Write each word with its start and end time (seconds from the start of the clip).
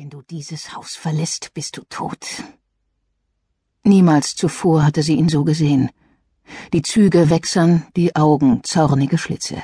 Wenn 0.00 0.10
du 0.10 0.22
dieses 0.22 0.76
Haus 0.76 0.94
verlässt, 0.94 1.54
bist 1.54 1.76
du 1.76 1.82
tot. 1.88 2.24
Niemals 3.82 4.36
zuvor 4.36 4.84
hatte 4.84 5.02
sie 5.02 5.16
ihn 5.16 5.28
so 5.28 5.42
gesehen. 5.42 5.90
Die 6.72 6.82
Züge 6.82 7.30
wächsern, 7.30 7.84
die 7.96 8.14
Augen 8.14 8.62
zornige 8.62 9.18
Schlitze. 9.18 9.60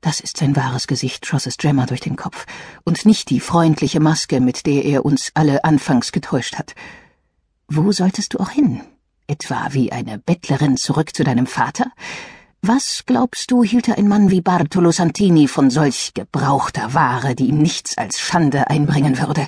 Das 0.00 0.20
ist 0.20 0.36
sein 0.36 0.54
wahres 0.54 0.86
Gesicht, 0.86 1.26
schoss 1.26 1.46
es 1.46 1.56
Gemma 1.56 1.86
durch 1.86 2.00
den 2.00 2.14
Kopf, 2.14 2.46
und 2.84 3.04
nicht 3.04 3.28
die 3.28 3.40
freundliche 3.40 3.98
Maske, 3.98 4.38
mit 4.40 4.66
der 4.66 4.84
er 4.84 5.04
uns 5.04 5.32
alle 5.34 5.64
anfangs 5.64 6.12
getäuscht 6.12 6.54
hat. 6.54 6.76
Wo 7.66 7.90
solltest 7.90 8.34
du 8.34 8.38
auch 8.38 8.50
hin? 8.50 8.82
Etwa 9.26 9.72
wie 9.72 9.90
eine 9.90 10.20
Bettlerin 10.20 10.76
zurück 10.76 11.12
zu 11.12 11.24
deinem 11.24 11.48
Vater? 11.48 11.90
Was, 12.62 13.04
glaubst 13.06 13.50
du, 13.50 13.64
hielte 13.64 13.96
ein 13.96 14.06
Mann 14.06 14.30
wie 14.30 14.42
Bartolo 14.42 14.90
Santini 14.90 15.48
von 15.48 15.70
solch 15.70 16.12
gebrauchter 16.12 16.92
Ware, 16.92 17.34
die 17.34 17.46
ihm 17.46 17.56
nichts 17.56 17.96
als 17.96 18.20
Schande 18.20 18.68
einbringen 18.68 19.18
würde? 19.18 19.46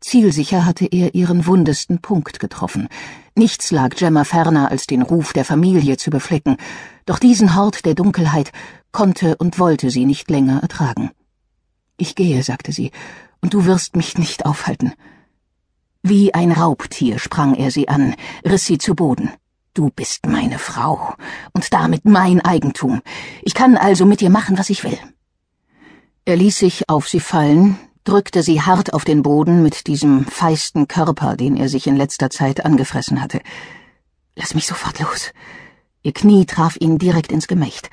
Zielsicher 0.00 0.66
hatte 0.66 0.84
er 0.84 1.14
ihren 1.14 1.46
wundesten 1.46 2.00
Punkt 2.00 2.40
getroffen. 2.40 2.88
Nichts 3.36 3.70
lag 3.70 3.90
Gemma 3.94 4.24
ferner, 4.24 4.68
als 4.68 4.88
den 4.88 5.02
Ruf 5.02 5.32
der 5.32 5.44
Familie 5.44 5.96
zu 5.96 6.10
beflecken, 6.10 6.56
doch 7.06 7.20
diesen 7.20 7.54
Hort 7.54 7.84
der 7.86 7.94
Dunkelheit 7.94 8.50
konnte 8.90 9.36
und 9.36 9.60
wollte 9.60 9.90
sie 9.90 10.04
nicht 10.04 10.28
länger 10.28 10.60
ertragen. 10.60 11.12
Ich 11.98 12.16
gehe, 12.16 12.42
sagte 12.42 12.72
sie, 12.72 12.90
und 13.42 13.54
du 13.54 13.64
wirst 13.64 13.94
mich 13.94 14.18
nicht 14.18 14.44
aufhalten. 14.44 14.92
Wie 16.02 16.34
ein 16.34 16.50
Raubtier 16.50 17.20
sprang 17.20 17.54
er 17.54 17.70
sie 17.70 17.86
an, 17.86 18.16
riss 18.44 18.64
sie 18.64 18.78
zu 18.78 18.96
Boden. 18.96 19.30
Du 19.74 19.88
bist 19.88 20.26
meine 20.26 20.58
Frau 20.58 21.14
und 21.54 21.72
damit 21.72 22.04
mein 22.04 22.42
Eigentum. 22.42 23.00
Ich 23.40 23.54
kann 23.54 23.78
also 23.78 24.04
mit 24.04 24.20
dir 24.20 24.28
machen, 24.28 24.58
was 24.58 24.68
ich 24.68 24.84
will. 24.84 24.98
Er 26.26 26.36
ließ 26.36 26.58
sich 26.58 26.90
auf 26.90 27.08
sie 27.08 27.20
fallen, 27.20 27.78
drückte 28.04 28.42
sie 28.42 28.60
hart 28.60 28.92
auf 28.92 29.06
den 29.06 29.22
Boden 29.22 29.62
mit 29.62 29.86
diesem 29.86 30.26
feisten 30.26 30.88
Körper, 30.88 31.36
den 31.36 31.56
er 31.56 31.70
sich 31.70 31.86
in 31.86 31.96
letzter 31.96 32.28
Zeit 32.28 32.66
angefressen 32.66 33.22
hatte. 33.22 33.40
Lass 34.36 34.54
mich 34.54 34.66
sofort 34.66 35.00
los. 35.00 35.32
Ihr 36.02 36.12
Knie 36.12 36.44
traf 36.44 36.76
ihn 36.78 36.98
direkt 36.98 37.32
ins 37.32 37.48
Gemächt. 37.48 37.88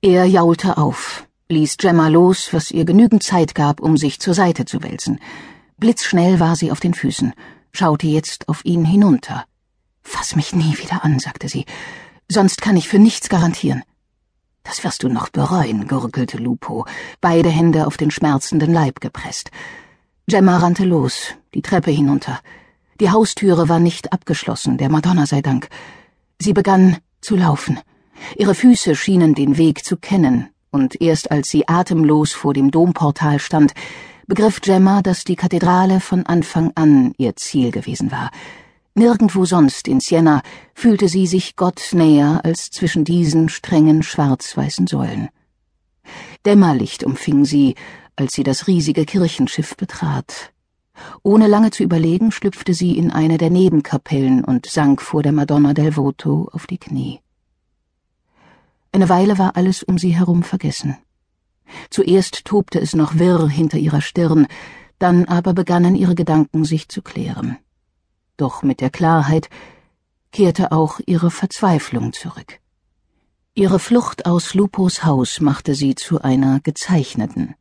Er 0.00 0.24
jaulte 0.24 0.78
auf, 0.78 1.26
ließ 1.50 1.76
Gemma 1.76 2.08
los, 2.08 2.54
was 2.54 2.70
ihr 2.70 2.86
genügend 2.86 3.22
Zeit 3.22 3.54
gab, 3.54 3.80
um 3.80 3.98
sich 3.98 4.20
zur 4.20 4.32
Seite 4.32 4.64
zu 4.64 4.82
wälzen. 4.82 5.20
Blitzschnell 5.76 6.40
war 6.40 6.56
sie 6.56 6.72
auf 6.72 6.80
den 6.80 6.94
Füßen, 6.94 7.34
schaute 7.72 8.06
jetzt 8.06 8.48
auf 8.48 8.64
ihn 8.64 8.86
hinunter. 8.86 9.44
Fass 10.02 10.36
mich 10.36 10.54
nie 10.54 10.78
wieder 10.78 11.04
an, 11.04 11.18
sagte 11.18 11.48
sie, 11.48 11.66
sonst 12.28 12.62
kann 12.62 12.76
ich 12.76 12.88
für 12.88 12.98
nichts 12.98 13.28
garantieren. 13.28 13.82
Das 14.62 14.84
wirst 14.84 15.02
du 15.02 15.08
noch 15.08 15.30
bereuen, 15.30 15.88
gurgelte 15.88 16.36
Lupo, 16.36 16.86
beide 17.20 17.48
Hände 17.48 17.86
auf 17.86 17.96
den 17.96 18.10
schmerzenden 18.10 18.72
Leib 18.72 19.00
gepresst. 19.00 19.50
Gemma 20.26 20.58
rannte 20.58 20.84
los, 20.84 21.34
die 21.54 21.62
Treppe 21.62 21.90
hinunter. 21.90 22.40
Die 23.00 23.10
Haustüre 23.10 23.68
war 23.68 23.80
nicht 23.80 24.12
abgeschlossen, 24.12 24.76
der 24.76 24.90
Madonna 24.90 25.26
sei 25.26 25.40
Dank. 25.40 25.68
Sie 26.38 26.52
begann 26.52 26.98
zu 27.20 27.36
laufen. 27.36 27.80
Ihre 28.36 28.54
Füße 28.54 28.94
schienen 28.94 29.34
den 29.34 29.56
Weg 29.56 29.84
zu 29.84 29.96
kennen, 29.96 30.50
und 30.70 31.00
erst 31.00 31.30
als 31.30 31.48
sie 31.48 31.66
atemlos 31.66 32.32
vor 32.32 32.54
dem 32.54 32.70
Domportal 32.70 33.38
stand, 33.38 33.72
begriff 34.26 34.60
Gemma, 34.60 35.02
dass 35.02 35.24
die 35.24 35.36
Kathedrale 35.36 36.00
von 36.00 36.26
Anfang 36.26 36.72
an 36.74 37.12
ihr 37.16 37.34
Ziel 37.36 37.72
gewesen 37.72 38.12
war. 38.12 38.30
Nirgendwo 39.00 39.46
sonst 39.46 39.88
in 39.88 39.98
Siena 39.98 40.42
fühlte 40.74 41.08
sie 41.08 41.26
sich 41.26 41.56
Gott 41.56 41.80
näher 41.92 42.42
als 42.44 42.70
zwischen 42.70 43.02
diesen 43.02 43.48
strengen 43.48 44.02
schwarz-weißen 44.02 44.86
Säulen. 44.86 45.30
Dämmerlicht 46.44 47.02
umfing 47.02 47.46
sie, 47.46 47.76
als 48.14 48.34
sie 48.34 48.42
das 48.42 48.66
riesige 48.66 49.06
Kirchenschiff 49.06 49.74
betrat. 49.74 50.52
Ohne 51.22 51.46
lange 51.46 51.70
zu 51.70 51.82
überlegen, 51.82 52.30
schlüpfte 52.30 52.74
sie 52.74 52.98
in 52.98 53.10
eine 53.10 53.38
der 53.38 53.48
Nebenkapellen 53.48 54.44
und 54.44 54.66
sank 54.66 55.00
vor 55.00 55.22
der 55.22 55.32
Madonna 55.32 55.72
del 55.72 55.96
Voto 55.96 56.50
auf 56.52 56.66
die 56.66 56.76
Knie. 56.76 57.20
Eine 58.92 59.08
Weile 59.08 59.38
war 59.38 59.56
alles 59.56 59.82
um 59.82 59.96
sie 59.96 60.14
herum 60.14 60.42
vergessen. 60.42 60.98
Zuerst 61.88 62.44
tobte 62.44 62.78
es 62.78 62.94
noch 62.94 63.18
wirr 63.18 63.48
hinter 63.48 63.78
ihrer 63.78 64.02
Stirn, 64.02 64.46
dann 64.98 65.24
aber 65.24 65.54
begannen 65.54 65.94
ihre 65.94 66.14
Gedanken 66.14 66.66
sich 66.66 66.90
zu 66.90 67.00
klären 67.00 67.56
doch 68.40 68.62
mit 68.62 68.80
der 68.80 68.90
Klarheit 68.90 69.48
kehrte 70.32 70.72
auch 70.72 71.00
ihre 71.06 71.30
Verzweiflung 71.30 72.12
zurück. 72.12 72.60
Ihre 73.54 73.78
Flucht 73.78 74.26
aus 74.26 74.54
Lupos 74.54 75.04
Haus 75.04 75.40
machte 75.40 75.74
sie 75.74 75.94
zu 75.94 76.22
einer 76.22 76.60
gezeichneten. 76.60 77.54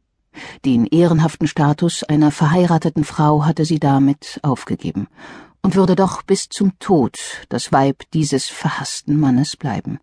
Den 0.63 0.85
ehrenhaften 0.85 1.47
Status 1.47 2.03
einer 2.03 2.31
verheirateten 2.31 3.03
Frau 3.03 3.45
hatte 3.45 3.65
sie 3.65 3.79
damit 3.79 4.39
aufgegeben 4.43 5.07
und 5.61 5.75
würde 5.75 5.95
doch 5.95 6.21
bis 6.21 6.47
zum 6.47 6.77
Tod 6.79 7.17
das 7.49 7.71
Weib 7.71 8.03
dieses 8.13 8.45
verhassten 8.47 9.19
Mannes 9.19 9.57
bleiben. 9.57 9.99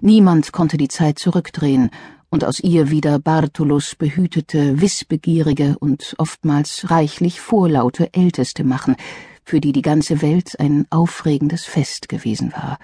Niemand 0.00 0.52
konnte 0.52 0.76
die 0.76 0.88
Zeit 0.88 1.18
zurückdrehen 1.18 1.90
und 2.34 2.44
aus 2.44 2.58
ihr 2.58 2.90
wieder 2.90 3.20
Bartolos 3.20 3.94
behütete, 3.94 4.80
wissbegierige 4.80 5.78
und 5.78 6.16
oftmals 6.18 6.90
reichlich 6.90 7.40
vorlaute 7.40 8.12
Älteste 8.12 8.64
machen, 8.64 8.96
für 9.44 9.60
die 9.60 9.70
die 9.70 9.82
ganze 9.82 10.20
Welt 10.20 10.58
ein 10.58 10.84
aufregendes 10.90 11.64
Fest 11.64 12.08
gewesen 12.08 12.52
war. 12.52 12.80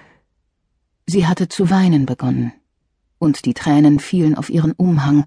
Sie 1.04 1.26
hatte 1.26 1.48
zu 1.48 1.68
weinen 1.68 2.06
begonnen, 2.06 2.52
und 3.18 3.44
die 3.44 3.54
Tränen 3.54 3.98
fielen 3.98 4.36
auf 4.36 4.50
ihren 4.50 4.70
Umhang, 4.70 5.24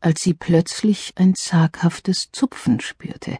als 0.00 0.22
sie 0.22 0.32
plötzlich 0.32 1.12
ein 1.16 1.34
zaghaftes 1.34 2.30
Zupfen 2.32 2.80
spürte. 2.80 3.36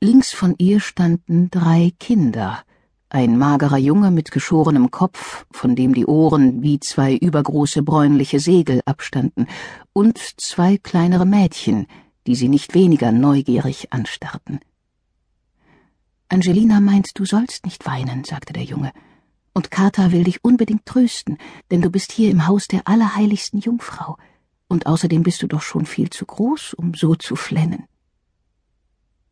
Links 0.00 0.32
von 0.32 0.56
ihr 0.58 0.80
standen 0.80 1.52
drei 1.52 1.92
Kinder, 2.00 2.64
ein 3.10 3.38
magerer 3.38 3.78
Junge 3.78 4.10
mit 4.10 4.30
geschorenem 4.30 4.90
Kopf, 4.90 5.46
von 5.50 5.74
dem 5.74 5.94
die 5.94 6.06
Ohren 6.06 6.62
wie 6.62 6.80
zwei 6.80 7.14
übergroße 7.14 7.82
bräunliche 7.82 8.40
Segel 8.40 8.82
abstanden, 8.84 9.46
und 9.92 10.18
zwei 10.18 10.76
kleinere 10.76 11.26
Mädchen, 11.26 11.86
die 12.26 12.34
sie 12.34 12.48
nicht 12.48 12.74
weniger 12.74 13.12
neugierig 13.12 13.92
anstarrten. 13.92 14.60
Angelina 16.28 16.80
meint, 16.80 17.18
du 17.18 17.24
sollst 17.24 17.64
nicht 17.64 17.86
weinen, 17.86 18.24
sagte 18.24 18.52
der 18.52 18.64
Junge. 18.64 18.92
Und 19.54 19.70
Kata 19.70 20.12
will 20.12 20.24
dich 20.24 20.44
unbedingt 20.44 20.84
trösten, 20.84 21.38
denn 21.70 21.80
du 21.80 21.90
bist 21.90 22.12
hier 22.12 22.30
im 22.30 22.46
Haus 22.46 22.68
der 22.68 22.86
allerheiligsten 22.86 23.60
Jungfrau. 23.60 24.18
Und 24.68 24.86
außerdem 24.86 25.22
bist 25.22 25.42
du 25.42 25.46
doch 25.46 25.62
schon 25.62 25.86
viel 25.86 26.10
zu 26.10 26.26
groß, 26.26 26.74
um 26.74 26.92
so 26.92 27.14
zu 27.14 27.34
flennen. 27.34 27.86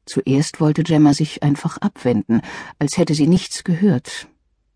Zuerst 0.06 0.60
wollte 0.60 0.82
Gemma 0.82 1.12
sich 1.12 1.42
einfach 1.42 1.78
abwenden, 1.78 2.40
als 2.78 2.96
hätte 2.96 3.14
sie 3.14 3.26
nichts 3.26 3.64
gehört. 3.64 4.28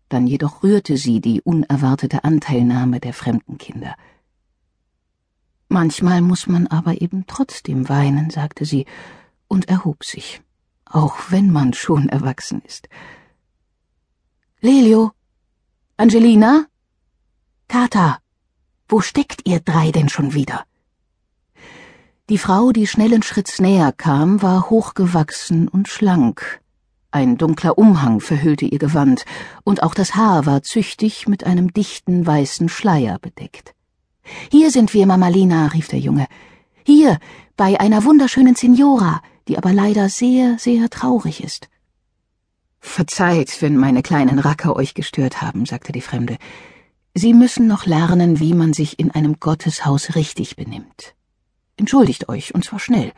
Dann 0.09 0.27
jedoch 0.27 0.61
rührte 0.61 0.97
sie 0.97 1.21
die 1.21 1.41
unerwartete 1.41 2.23
Anteilnahme 2.23 2.99
der 2.99 3.13
fremden 3.13 3.57
Kinder. 3.57 3.95
Manchmal 5.69 6.21
muss 6.21 6.47
man 6.47 6.67
aber 6.67 7.01
eben 7.01 7.25
trotzdem 7.27 7.87
weinen, 7.87 8.29
sagte 8.29 8.65
sie 8.65 8.85
und 9.47 9.69
erhob 9.69 10.03
sich 10.03 10.41
auch 10.91 11.31
wenn 11.31 11.51
man 11.51 11.73
schon 11.73 12.09
erwachsen 12.09 12.61
ist. 12.65 12.89
Lelio? 14.59 15.11
Angelina? 15.97 16.65
Kata? 17.67 18.19
Wo 18.87 18.99
steckt 18.99 19.47
ihr 19.47 19.59
drei 19.61 19.91
denn 19.91 20.09
schon 20.09 20.33
wieder? 20.33 20.65
Die 22.31 22.37
Frau, 22.37 22.71
die 22.71 22.87
schnellen 22.87 23.23
Schritts 23.23 23.59
näher 23.59 23.91
kam, 23.91 24.41
war 24.41 24.69
hochgewachsen 24.69 25.67
und 25.67 25.89
schlank. 25.89 26.61
Ein 27.11 27.37
dunkler 27.37 27.77
Umhang 27.77 28.21
verhüllte 28.21 28.63
ihr 28.63 28.79
Gewand, 28.79 29.25
und 29.65 29.83
auch 29.83 29.93
das 29.93 30.15
Haar 30.15 30.45
war 30.45 30.63
züchtig 30.63 31.27
mit 31.27 31.43
einem 31.43 31.73
dichten 31.73 32.25
weißen 32.25 32.69
Schleier 32.69 33.19
bedeckt. 33.19 33.75
Hier 34.49 34.71
sind 34.71 34.93
wir, 34.93 35.05
Mama 35.05 35.27
Lina, 35.27 35.67
rief 35.67 35.89
der 35.89 35.99
Junge. 35.99 36.25
Hier, 36.85 37.19
bei 37.57 37.77
einer 37.79 38.05
wunderschönen 38.05 38.55
Signora 38.55 39.21
die 39.49 39.57
aber 39.57 39.73
leider 39.73 40.07
sehr, 40.07 40.57
sehr 40.57 40.89
traurig 40.89 41.43
ist. 41.43 41.67
Verzeiht, 42.79 43.61
wenn 43.61 43.75
meine 43.75 44.01
kleinen 44.01 44.39
Racker 44.39 44.77
euch 44.77 44.93
gestört 44.93 45.41
haben, 45.41 45.65
sagte 45.65 45.91
die 45.91 45.99
Fremde. 45.99 46.37
Sie 47.13 47.33
müssen 47.33 47.67
noch 47.67 47.85
lernen, 47.85 48.39
wie 48.39 48.53
man 48.53 48.71
sich 48.71 48.97
in 48.97 49.11
einem 49.11 49.41
Gotteshaus 49.41 50.15
richtig 50.15 50.55
benimmt. 50.55 51.15
Entschuldigt 51.81 52.29
euch, 52.29 52.53
und 52.53 52.63
zwar 52.63 52.79
schnell. 52.79 53.11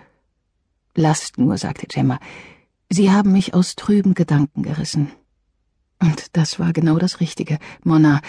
Lasst 0.96 1.38
nur, 1.38 1.58
sagte 1.58 1.86
Gemma. 1.86 2.18
Sie 2.90 3.12
haben 3.12 3.34
mich 3.34 3.54
aus 3.54 3.76
trüben 3.76 4.14
Gedanken 4.14 4.64
gerissen. 4.64 5.12
Und 6.00 6.38
das 6.38 6.60
war 6.60 6.72
genau 6.72 6.98
das 6.98 7.20
Richtige. 7.20 7.60
Monna, 7.84 8.22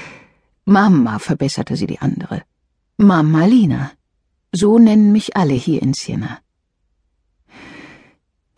Mama, 0.65 1.21
verbesserte 1.21 1.77
sie 1.77 1.87
die 1.87 2.01
andere. 2.01 2.43
Mama 2.97 3.45
Lina. 3.45 3.93
So 4.51 4.81
nennen 4.81 5.13
mich 5.13 5.37
alle 5.37 5.55
hier 5.55 5.81
in 5.81 5.95
Siena. 5.95 6.41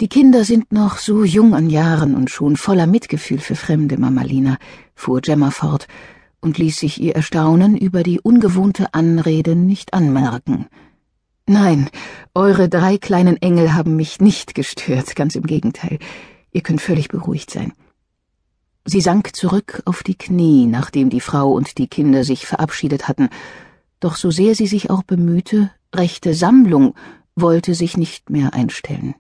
Die 0.01 0.09
Kinder 0.09 0.45
sind 0.45 0.73
noch 0.73 0.97
so 0.97 1.25
jung 1.25 1.55
an 1.55 1.69
Jahren 1.69 2.15
und 2.15 2.31
schon 2.31 2.57
voller 2.57 2.87
Mitgefühl 2.87 3.39
für 3.39 3.55
Fremde, 3.55 3.99
Mama 3.99 4.23
Lina, 4.23 4.57
fuhr 4.95 5.21
Gemma 5.21 5.51
fort 5.51 5.89
und 6.41 6.57
ließ 6.57 6.79
sich 6.79 7.03
ihr 7.03 7.17
Erstaunen 7.17 7.77
über 7.77 8.03
die 8.03 8.19
ungewohnte 8.19 8.95
Anrede 8.95 9.55
nicht 9.55 9.93
anmerken. 9.93 10.69
Nein, 11.49 11.89
eure 12.35 12.69
drei 12.69 12.99
kleinen 12.99 13.37
Engel 13.37 13.73
haben 13.73 13.95
mich 13.95 14.21
nicht 14.21 14.57
gestört, 14.57 15.15
ganz 15.15 15.37
im 15.37 15.45
Gegenteil. 15.45 16.01
Ihr 16.53 16.63
könnt 16.63 16.81
völlig 16.81 17.09
beruhigt 17.09 17.53
sein. 17.53 17.73
Sie 18.85 19.01
sank 19.01 19.37
zurück 19.37 19.81
auf 19.85 20.03
die 20.03 20.17
Knie, 20.17 20.67
nachdem 20.67 21.09
die 21.09 21.21
Frau 21.21 21.53
und 21.53 21.79
die 21.79 21.87
Kinder 21.87 22.25
sich 22.25 22.47
verabschiedet 22.47 23.07
hatten, 23.07 23.29
doch 24.01 24.17
so 24.17 24.33
sehr 24.33 24.57
sie 24.57 24.67
sich 24.67 24.91
auch 24.91 25.05
bemühte, 25.05 25.71
rechte 25.95 26.35
Sammlung 26.35 26.95
wollte 27.37 27.75
sich 27.75 27.97
nicht 27.97 28.29
mehr 28.29 28.53
einstellen. 28.53 29.15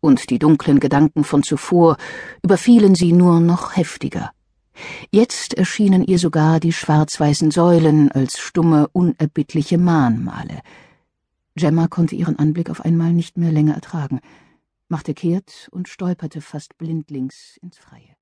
Und 0.00 0.30
die 0.30 0.38
dunklen 0.38 0.78
Gedanken 0.78 1.24
von 1.24 1.42
zuvor 1.42 1.96
überfielen 2.42 2.94
sie 2.94 3.12
nur 3.12 3.40
noch 3.40 3.76
heftiger. 3.76 4.30
Jetzt 5.10 5.54
erschienen 5.54 6.04
ihr 6.04 6.18
sogar 6.18 6.60
die 6.60 6.72
schwarz-weißen 6.72 7.50
Säulen 7.50 8.12
als 8.12 8.38
stumme, 8.38 8.88
unerbittliche 8.92 9.78
Mahnmale. 9.78 10.60
Gemma 11.56 11.86
konnte 11.86 12.16
ihren 12.16 12.38
Anblick 12.38 12.68
auf 12.68 12.80
einmal 12.80 13.12
nicht 13.12 13.36
mehr 13.36 13.52
länger 13.52 13.74
ertragen, 13.74 14.20
machte 14.88 15.14
kehrt 15.14 15.68
und 15.70 15.88
stolperte 15.88 16.40
fast 16.40 16.76
blindlings 16.78 17.58
ins 17.62 17.78
Freie. 17.78 18.13